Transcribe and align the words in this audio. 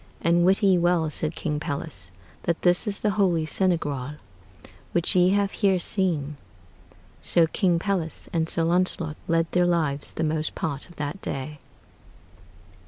And 0.19 0.43
wit 0.45 0.63
ye 0.63 0.79
well," 0.79 1.11
said 1.11 1.35
King 1.35 1.59
Pelles, 1.59 2.09
"that 2.45 2.63
this 2.63 2.87
is 2.87 3.01
the 3.01 3.11
holy 3.21 3.45
sanegreall 3.45 4.15
which 4.93 5.15
ye 5.15 5.29
have 5.29 5.51
heere 5.51 5.77
seene." 5.77 6.37
So 7.21 7.45
King 7.45 7.77
Pelles 7.77 8.27
and 8.33 8.49
Sir 8.49 8.63
Launcelot 8.63 9.15
led 9.27 9.51
their 9.51 9.67
lives 9.67 10.13
the 10.13 10.23
most 10.23 10.55
part 10.55 10.89
of 10.89 10.95
that 10.95 11.21
day. 11.21 11.59